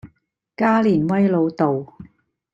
[0.57, 1.93] 加連威老道